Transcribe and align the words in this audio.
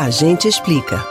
A 0.00 0.10
gente 0.10 0.46
explica. 0.46 1.04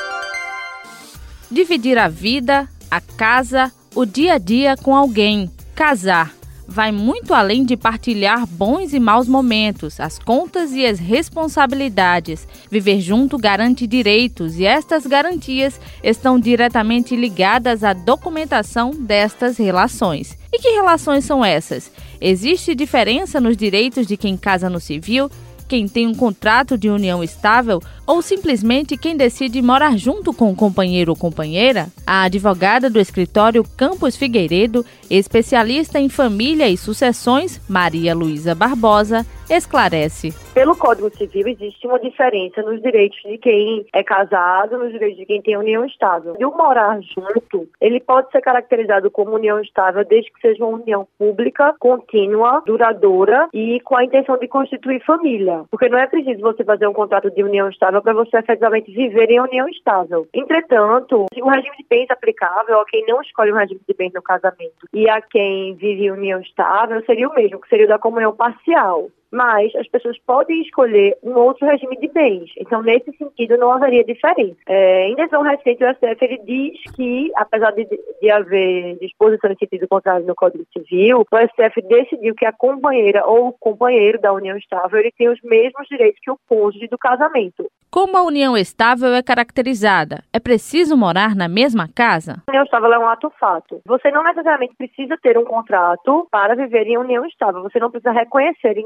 Dividir 1.52 1.98
a 1.98 2.08
vida, 2.08 2.70
a 2.90 3.02
casa, 3.02 3.70
o 3.94 4.06
dia 4.06 4.36
a 4.36 4.38
dia 4.38 4.78
com 4.78 4.96
alguém. 4.96 5.52
Casar 5.76 6.34
vai 6.66 6.90
muito 6.90 7.34
além 7.34 7.66
de 7.66 7.76
partilhar 7.76 8.48
bons 8.48 8.94
e 8.94 9.00
maus 9.00 9.28
momentos, 9.28 10.00
as 10.00 10.18
contas 10.18 10.72
e 10.72 10.86
as 10.86 11.00
responsabilidades. 11.00 12.48
Viver 12.72 13.02
junto 13.02 13.38
garante 13.38 13.86
direitos 13.86 14.58
e 14.58 14.66
estas 14.66 15.06
garantias 15.06 15.82
estão 16.02 16.40
diretamente 16.40 17.14
ligadas 17.14 17.84
à 17.84 17.92
documentação 17.92 18.92
destas 18.92 19.58
relações. 19.58 20.38
E 20.50 20.60
que 20.60 20.70
relações 20.70 21.26
são 21.26 21.44
essas? 21.44 21.92
Existe 22.22 22.74
diferença 22.74 23.42
nos 23.42 23.58
direitos 23.58 24.08
de 24.08 24.16
quem 24.16 24.38
casa 24.38 24.70
no 24.70 24.80
civil 24.80 25.30
quem 25.68 25.88
tem 25.88 26.08
um 26.08 26.16
contrato 26.16 26.78
de 26.78 26.90
união 26.90 27.24
estável 27.24 27.82
ou 28.08 28.22
simplesmente 28.22 28.98
quem 28.98 29.18
decide 29.18 29.62
morar 29.62 29.98
junto 29.98 30.34
com 30.34 30.50
o 30.50 30.56
companheiro 30.56 31.12
ou 31.12 31.18
companheira? 31.18 31.88
A 32.06 32.24
advogada 32.24 32.90
do 32.90 33.00
escritório 33.00 33.66
Campos 33.78 34.16
Figueiredo, 34.16 34.86
especialista 35.10 36.00
em 36.00 36.08
família 36.08 36.70
e 36.70 36.78
sucessões, 36.78 37.60
Maria 37.70 38.16
Luísa 38.16 38.56
Barbosa, 38.56 39.26
esclarece. 39.50 40.34
Pelo 40.54 40.76
Código 40.76 41.10
Civil 41.16 41.48
existe 41.48 41.88
uma 41.88 42.00
diferença 42.00 42.62
nos 42.62 42.82
direitos 42.82 43.18
de 43.24 43.38
quem 43.38 43.86
é 43.94 44.04
casado, 44.04 44.78
nos 44.78 44.92
direitos 44.92 45.18
de 45.18 45.26
quem 45.26 45.42
tem 45.42 45.58
união 45.58 45.86
estável. 45.86 46.36
E 46.40 46.46
o 46.46 46.52
morar 46.52 47.00
junto, 47.02 47.68
ele 47.80 48.00
pode 48.00 48.32
ser 48.32 48.42
caracterizado 48.42 49.10
como 49.12 49.36
união 49.36 49.60
estável 49.62 50.04
desde 50.04 50.32
que 50.32 50.42
seja 50.42 50.64
uma 50.66 50.78
união 50.78 51.08
pública, 51.18 51.76
contínua, 51.80 52.62
duradoura 52.66 53.48
e 53.54 53.80
com 53.82 53.96
a 53.96 54.04
intenção 54.04 54.38
de 54.38 54.48
constituir 54.48 55.04
família. 55.06 55.64
Porque 55.70 55.90
não 55.90 56.00
é 56.00 56.08
preciso 56.08 56.42
você 56.42 56.64
fazer 56.64 56.88
um 56.88 56.94
contrato 56.94 57.30
de 57.30 57.44
união 57.44 57.70
estável 57.70 57.97
para 58.02 58.14
você 58.14 58.38
efetivamente 58.38 58.92
viver 58.92 59.30
em 59.30 59.40
união 59.40 59.68
estável. 59.70 60.28
Entretanto, 60.34 61.26
o 61.42 61.50
regime 61.50 61.78
de 61.78 61.86
bens 61.90 62.10
aplicável 62.10 62.80
a 62.80 62.86
quem 62.86 63.06
não 63.08 63.22
escolhe 63.22 63.52
o 63.52 63.56
regime 63.56 63.82
de 63.88 63.96
bens 63.96 64.14
no 64.14 64.22
casamento 64.22 64.88
e 64.94 65.10
a 65.10 65.22
quem 65.22 65.76
vive 65.76 66.06
em 66.06 66.12
união 66.12 66.40
estável 66.42 67.04
seria 67.06 67.28
o 67.28 67.34
mesmo, 67.34 67.60
que 67.60 67.70
seria 67.70 67.86
o 67.86 67.90
da 67.90 68.00
comunhão 68.00 68.36
parcial 68.36 69.10
mas 69.32 69.74
as 69.76 69.88
pessoas 69.88 70.18
podem 70.20 70.62
escolher 70.62 71.18
um 71.24 71.34
outro 71.34 71.66
regime 71.66 71.98
de 71.98 72.08
bens. 72.08 72.52
Então, 72.58 72.82
nesse 72.82 73.12
sentido, 73.18 73.58
não 73.58 73.72
haveria 73.72 74.04
diferença. 74.04 74.58
É, 74.68 75.10
em 75.10 75.16
decisão 75.16 75.42
recente, 75.42 75.84
o 75.84 75.94
STF 75.94 76.18
ele 76.22 76.40
diz 76.46 76.92
que, 76.96 77.32
apesar 77.36 77.72
de, 77.72 77.88
de 78.22 78.30
haver 78.30 78.98
disposição 79.00 79.52
em 79.52 79.58
sentido 79.58 79.88
contrário 79.88 80.26
no 80.26 80.36
Código 80.36 80.66
Civil, 80.74 81.20
o 81.20 81.38
STF 81.38 81.82
decidiu 81.84 82.36
que 82.36 82.46
a 82.46 82.54
companheira 82.54 83.26
ou 83.26 83.50
o 83.50 83.54
companheiro 83.54 84.20
da 84.20 84.34
união 84.34 84.58
estável 84.58 85.00
ele 85.00 85.12
tem 85.18 85.30
os 85.30 85.42
mesmos 85.44 85.88
direitos 85.88 86.20
que 86.22 86.32
o 86.32 86.40
cônjuge 86.48 86.88
do 86.88 86.98
casamento. 86.98 87.70
Como 87.90 88.18
a 88.18 88.24
união 88.24 88.58
estável 88.58 89.14
é 89.14 89.24
caracterizada? 89.24 90.24
É 90.34 90.40
preciso 90.40 90.98
morar 90.98 91.36
na 91.36 91.48
mesma 91.48 91.88
casa? 91.88 92.44
A 92.48 92.52
união 92.52 92.64
estável 92.64 92.94
é 92.94 93.00
um 93.00 93.08
ato 93.08 93.32
fato. 93.40 93.82
Você 93.86 94.12
não 94.12 94.24
necessariamente 94.24 94.76
precisa 94.76 95.18
ter 95.22 95.38
um 95.38 95.46
contrato 95.46 96.28
para 96.30 96.56
viver 96.56 96.86
em 96.86 96.98
união 96.98 97.26
estável. 97.26 97.64
Você 97.64 97.80
não 97.80 97.90
precisa 97.90 98.12
reconhecer 98.12 98.78
em 98.78 98.86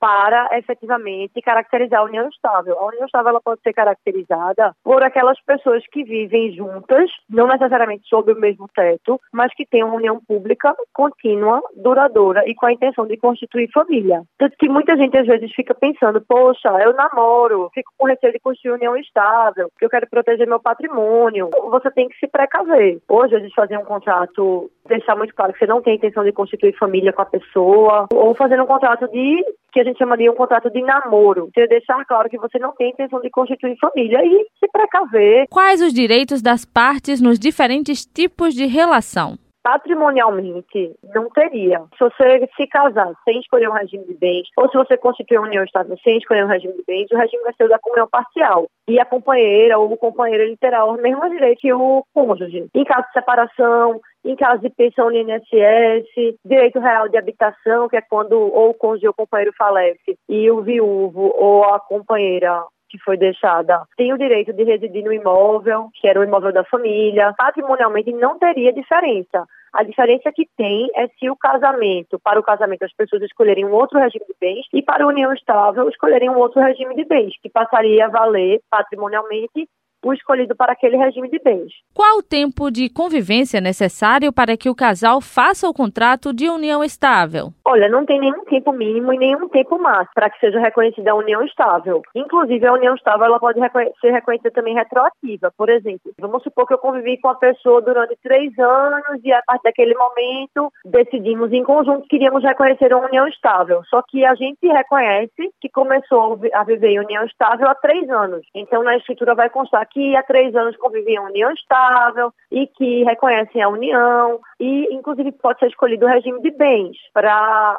para 0.00 0.48
efetivamente 0.58 1.40
caracterizar 1.42 2.00
a 2.00 2.04
união 2.04 2.28
estável. 2.28 2.78
A 2.78 2.86
união 2.86 3.06
estável 3.06 3.30
ela 3.30 3.40
pode 3.40 3.60
ser 3.62 3.72
caracterizada 3.72 4.74
por 4.82 5.02
aquelas 5.02 5.40
pessoas 5.42 5.82
que 5.90 6.04
vivem 6.04 6.52
juntas, 6.52 7.10
não 7.28 7.46
necessariamente 7.46 8.08
sob 8.08 8.32
o 8.32 8.38
mesmo 8.38 8.68
teto, 8.74 9.20
mas 9.32 9.54
que 9.54 9.66
têm 9.66 9.84
uma 9.84 9.96
união 9.96 10.20
pública 10.26 10.74
contínua, 10.92 11.62
duradoura 11.76 12.42
e 12.46 12.54
com 12.54 12.66
a 12.66 12.72
intenção 12.72 13.06
de 13.06 13.16
constituir 13.16 13.70
família. 13.72 14.22
Tanto 14.38 14.56
que 14.58 14.68
muita 14.68 14.96
gente 14.96 15.16
às 15.16 15.26
vezes 15.26 15.52
fica 15.54 15.74
pensando, 15.74 16.20
poxa, 16.20 16.68
eu 16.82 16.94
namoro, 16.94 17.70
fico 17.74 17.92
com 17.96 18.06
receio 18.06 18.32
de 18.32 18.40
construir 18.40 18.72
união 18.72 18.96
estável, 18.96 19.68
que 19.78 19.84
eu 19.84 19.90
quero 19.90 20.08
proteger 20.08 20.46
meu 20.46 20.60
patrimônio. 20.60 21.50
Você 21.70 21.90
tem 21.90 22.08
que 22.08 22.16
se 22.18 22.26
precaver. 22.26 22.98
Hoje 23.08 23.36
a 23.36 23.38
gente 23.38 23.54
fazer 23.54 23.78
um 23.78 23.84
contrato, 23.84 24.70
deixar 24.86 25.16
muito 25.16 25.34
claro 25.34 25.52
que 25.52 25.58
você 25.58 25.66
não 25.66 25.82
tem 25.82 25.96
intenção 25.96 26.24
de 26.24 26.32
constituir 26.32 26.76
família 26.76 27.12
com 27.12 27.22
a 27.22 27.26
pessoa, 27.26 28.06
ou 28.12 28.34
fazer 28.34 28.60
um 28.60 28.66
contrato 28.66 29.08
de 29.08 29.43
que 29.72 29.80
a 29.80 29.84
gente 29.84 29.98
chamaria 29.98 30.30
um 30.30 30.36
contrato 30.36 30.70
de 30.70 30.80
namoro. 30.82 31.50
Você 31.54 31.66
deixar 31.66 32.04
claro 32.04 32.28
que 32.28 32.38
você 32.38 32.58
não 32.58 32.72
tem 32.72 32.90
intenção 32.90 33.20
de 33.20 33.30
constituir 33.30 33.76
família 33.78 34.24
e 34.24 34.46
se 34.58 34.68
precaver. 34.70 35.46
Quais 35.50 35.82
os 35.82 35.92
direitos 35.92 36.40
das 36.40 36.64
partes 36.64 37.20
nos 37.20 37.38
diferentes 37.38 38.04
tipos 38.04 38.54
de 38.54 38.66
relação? 38.66 39.36
patrimonialmente 39.64 40.94
não 41.14 41.30
teria. 41.30 41.80
Se 41.96 42.04
você 42.04 42.46
se 42.54 42.66
casar 42.66 43.14
sem 43.24 43.40
escolher 43.40 43.70
um 43.70 43.72
regime 43.72 44.04
de 44.04 44.12
bens, 44.12 44.46
ou 44.58 44.68
se 44.68 44.76
você 44.76 44.94
constituir 44.98 45.38
uma 45.38 45.46
união 45.46 45.64
estável 45.64 45.96
sem 46.04 46.18
escolher 46.18 46.44
um 46.44 46.48
regime 46.48 46.74
de 46.74 46.84
bens, 46.86 47.10
o 47.10 47.16
regime 47.16 47.42
vai 47.42 47.54
ser 47.54 47.64
o 47.64 47.68
da 47.70 47.78
comunhão 47.78 48.06
parcial. 48.06 48.66
E 48.86 49.00
a 49.00 49.06
companheira 49.06 49.78
ou 49.78 49.90
o 49.90 49.96
companheiro 49.96 50.44
ele 50.44 50.58
terá 50.58 50.84
os 50.84 51.00
mesmos 51.00 51.30
direitos 51.30 51.62
que 51.62 51.72
o 51.72 52.04
cônjuge. 52.12 52.66
Em 52.74 52.84
caso 52.84 53.06
de 53.06 53.12
separação, 53.14 54.00
em 54.24 54.36
caso 54.36 54.62
de 54.62 54.70
pensão 54.70 55.10
no 55.10 55.16
INSS, 55.16 56.36
direito 56.44 56.80
real 56.80 57.08
de 57.08 57.18
habitação, 57.18 57.88
que 57.88 57.96
é 57.96 58.00
quando 58.00 58.32
ou 58.32 58.70
o 58.70 58.74
cônjuge 58.74 59.06
ou 59.06 59.14
companheiro 59.14 59.52
falece 59.56 60.18
e 60.28 60.50
o 60.50 60.62
viúvo 60.62 61.32
ou 61.36 61.64
a 61.64 61.78
companheira 61.78 62.64
que 62.88 62.98
foi 63.02 63.16
deixada 63.16 63.82
tem 63.96 64.12
o 64.12 64.18
direito 64.18 64.52
de 64.52 64.62
residir 64.62 65.04
no 65.04 65.12
imóvel, 65.12 65.90
que 65.94 66.06
era 66.06 66.20
o 66.20 66.22
imóvel 66.22 66.52
da 66.52 66.62
família. 66.62 67.34
Patrimonialmente 67.36 68.12
não 68.12 68.38
teria 68.38 68.72
diferença. 68.72 69.44
A 69.72 69.82
diferença 69.82 70.30
que 70.32 70.46
tem 70.56 70.88
é 70.94 71.08
se 71.08 71.28
o 71.28 71.34
casamento, 71.34 72.20
para 72.20 72.38
o 72.38 72.42
casamento 72.44 72.84
as 72.84 72.94
pessoas 72.94 73.22
escolherem 73.22 73.64
um 73.64 73.72
outro 73.72 73.98
regime 73.98 74.24
de 74.24 74.34
bens 74.40 74.64
e 74.72 74.80
para 74.80 75.02
a 75.02 75.08
união 75.08 75.32
estável 75.32 75.88
escolherem 75.88 76.30
um 76.30 76.38
outro 76.38 76.60
regime 76.60 76.94
de 76.94 77.04
bens, 77.04 77.34
que 77.42 77.50
passaria 77.50 78.06
a 78.06 78.08
valer 78.08 78.60
patrimonialmente 78.70 79.68
o 80.04 80.12
escolhido 80.12 80.54
para 80.54 80.72
aquele 80.72 80.96
regime 80.96 81.28
de 81.28 81.38
bens. 81.38 81.72
Qual 81.94 82.18
o 82.18 82.22
tempo 82.22 82.70
de 82.70 82.88
convivência 82.88 83.60
necessário 83.60 84.32
para 84.32 84.56
que 84.56 84.68
o 84.68 84.74
casal 84.74 85.20
faça 85.20 85.68
o 85.68 85.74
contrato 85.74 86.32
de 86.32 86.48
união 86.48 86.82
estável? 86.82 87.52
Olha, 87.64 87.88
não 87.88 88.04
tem 88.04 88.20
nenhum 88.20 88.44
tempo 88.44 88.72
mínimo 88.72 89.12
e 89.12 89.18
nenhum 89.18 89.48
tempo 89.48 89.78
máximo 89.78 90.14
para 90.14 90.30
que 90.30 90.38
seja 90.38 90.60
reconhecida 90.60 91.12
a 91.12 91.14
união 91.14 91.42
estável. 91.44 92.02
Inclusive, 92.14 92.66
a 92.66 92.72
união 92.72 92.94
estável 92.94 93.26
ela 93.26 93.38
pode 93.38 93.60
ser 94.00 94.10
reconhecida 94.10 94.50
também 94.50 94.74
retroativa. 94.74 95.52
Por 95.56 95.68
exemplo, 95.70 96.12
vamos 96.18 96.42
supor 96.42 96.66
que 96.66 96.74
eu 96.74 96.78
convivi 96.78 97.18
com 97.20 97.28
a 97.28 97.34
pessoa 97.34 97.80
durante 97.80 98.16
três 98.22 98.56
anos 98.58 99.20
e 99.24 99.32
a 99.32 99.42
partir 99.46 99.64
daquele 99.64 99.94
momento 99.94 100.72
decidimos 100.84 101.52
em 101.52 101.64
conjunto 101.64 102.02
que 102.02 102.08
queríamos 102.08 102.42
reconhecer 102.42 102.92
uma 102.94 103.06
união 103.06 103.26
estável. 103.28 103.82
Só 103.84 104.02
que 104.02 104.24
a 104.24 104.34
gente 104.34 104.66
reconhece 104.66 105.50
que 105.60 105.68
começou 105.68 106.38
a 106.52 106.64
viver 106.64 106.90
em 106.90 107.00
união 107.00 107.24
estável 107.24 107.68
há 107.68 107.74
três 107.74 108.08
anos. 108.10 108.46
Então, 108.54 108.82
na 108.82 108.96
escritura 108.96 109.34
vai 109.34 109.48
constar 109.48 109.86
que 109.88 109.93
há 110.16 110.22
três 110.22 110.54
anos 110.54 110.76
conviviam 110.76 111.24
em 111.24 111.30
união 111.30 111.50
estável 111.52 112.32
e 112.50 112.66
que 112.66 113.04
reconhecem 113.04 113.62
a 113.62 113.68
união 113.68 114.40
e, 114.60 114.94
inclusive, 114.94 115.32
pode 115.32 115.58
ser 115.58 115.68
escolhido 115.68 116.06
o 116.06 116.08
regime 116.08 116.40
de 116.40 116.50
bens 116.50 116.96
para 117.12 117.32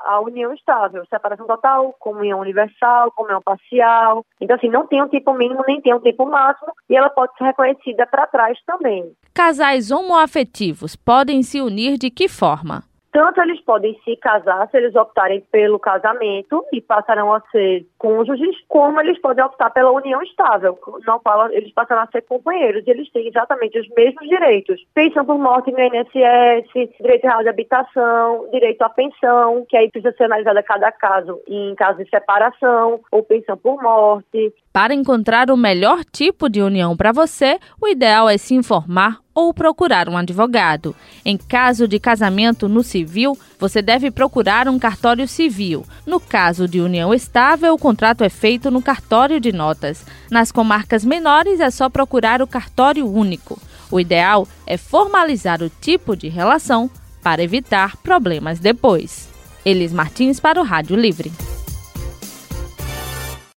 a 0.06 0.20
união 0.22 0.54
estável, 0.54 1.06
separação 1.10 1.46
total, 1.46 1.94
comunhão 2.00 2.40
universal, 2.40 3.12
comunhão 3.12 3.42
parcial. 3.42 4.26
Então, 4.40 4.56
assim, 4.56 4.70
não 4.70 4.88
tem 4.88 5.02
um 5.02 5.10
tempo 5.10 5.34
mínimo 5.34 5.64
nem 5.68 5.82
tem 5.82 5.94
um 5.94 6.00
tempo 6.00 6.26
máximo 6.26 6.72
e 6.90 6.96
ela 6.96 7.10
pode 7.10 7.36
ser 7.38 7.46
reconhecida 7.46 8.06
para 8.06 8.28
trás 8.28 8.58
também. 8.66 9.12
Casais 9.34 9.92
homoafetivos 9.92 10.96
podem 10.96 11.44
se 11.44 11.62
unir 11.62 11.98
de 11.98 12.10
que 12.10 12.28
forma? 12.28 12.84
Tanto 13.16 13.40
eles 13.40 13.62
podem 13.62 13.98
se 14.04 14.18
casar 14.18 14.68
se 14.70 14.76
eles 14.76 14.94
optarem 14.94 15.40
pelo 15.50 15.80
casamento 15.80 16.66
e 16.74 16.82
passarão 16.82 17.34
a 17.34 17.40
ser 17.50 17.86
cônjuges, 17.98 18.58
como 18.68 19.00
eles 19.00 19.18
podem 19.22 19.42
optar 19.42 19.70
pela 19.70 19.90
união 19.90 20.22
estável, 20.22 20.78
não 21.08 21.18
qual 21.20 21.50
eles 21.50 21.72
passarão 21.72 22.02
a 22.02 22.08
ser 22.08 22.24
companheiros 22.24 22.86
e 22.86 22.90
eles 22.90 23.10
têm 23.14 23.26
exatamente 23.26 23.80
os 23.80 23.88
mesmos 23.96 24.28
direitos. 24.28 24.86
Pensão 24.94 25.24
por 25.24 25.38
morte 25.38 25.72
no 25.72 25.80
INSS, 25.80 26.98
direito 27.00 27.24
real 27.24 27.42
de 27.42 27.48
habitação, 27.48 28.50
direito 28.52 28.82
à 28.82 28.90
pensão, 28.90 29.66
que 29.70 29.78
aí 29.78 29.90
precisa 29.90 30.14
ser 30.18 30.26
analisada 30.26 30.62
cada 30.62 30.92
caso 30.92 31.40
em 31.48 31.74
caso 31.76 32.04
de 32.04 32.10
separação 32.10 33.00
ou 33.10 33.24
pensão 33.24 33.56
por 33.56 33.82
morte. 33.82 34.54
Para 34.76 34.94
encontrar 34.94 35.50
o 35.50 35.56
melhor 35.56 36.04
tipo 36.04 36.50
de 36.50 36.62
união 36.62 36.98
para 36.98 37.14
você, 37.14 37.58
o 37.82 37.88
ideal 37.88 38.28
é 38.28 38.38
se 38.38 38.54
informar 38.54 39.22
ou 39.34 39.54
procurar 39.54 40.10
um 40.10 40.18
advogado. 40.18 40.94
Em 41.24 41.38
caso 41.38 41.88
de 41.88 41.98
casamento 41.98 42.68
no 42.68 42.84
civil, 42.84 43.40
você 43.58 43.82
deve 43.82 44.12
procurar 44.12 44.68
um 44.68 44.78
cartório 44.78 45.30
civil. 45.30 45.86
No 46.06 46.20
caso 46.20 46.68
de 46.68 46.82
união 46.82 47.14
estável, 47.14 47.74
o 47.74 47.80
contrato 47.80 48.22
é 48.22 48.28
feito 48.28 48.70
no 48.70 48.82
cartório 48.82 49.40
de 49.40 49.54
notas. 49.54 50.06
Nas 50.30 50.52
comarcas 50.52 51.06
menores, 51.06 51.62
é 51.62 51.72
só 51.72 51.88
procurar 51.88 52.42
o 52.42 52.48
cartório 52.48 53.10
único. 53.10 53.58
O 53.90 53.98
ideal 53.98 54.46
é 54.68 54.76
formalizar 54.76 55.64
o 55.64 55.70
tipo 55.70 56.18
de 56.18 56.28
relação 56.28 56.92
para 57.24 57.42
evitar 57.42 57.96
problemas 58.04 58.60
depois. 58.60 59.30
Elis 59.64 59.94
Martins 59.94 60.42
para 60.42 60.60
o 60.60 60.66
Rádio 60.66 60.98
Livre. 60.98 61.32